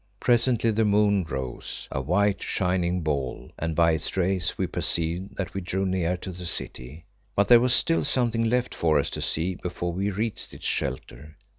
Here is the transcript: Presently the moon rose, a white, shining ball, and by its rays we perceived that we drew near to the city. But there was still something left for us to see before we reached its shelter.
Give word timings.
Presently 0.19 0.71
the 0.71 0.83
moon 0.83 1.25
rose, 1.29 1.87
a 1.91 2.01
white, 2.01 2.41
shining 2.41 3.01
ball, 3.01 3.51
and 3.59 3.75
by 3.75 3.91
its 3.91 4.17
rays 4.17 4.57
we 4.57 4.65
perceived 4.65 5.35
that 5.37 5.53
we 5.53 5.61
drew 5.61 5.85
near 5.85 6.17
to 6.17 6.31
the 6.31 6.47
city. 6.47 7.05
But 7.35 7.47
there 7.49 7.59
was 7.59 7.75
still 7.75 8.03
something 8.03 8.45
left 8.45 8.73
for 8.73 8.97
us 8.97 9.11
to 9.11 9.21
see 9.21 9.53
before 9.53 9.93
we 9.93 10.09
reached 10.09 10.55
its 10.55 10.65
shelter. 10.65 11.37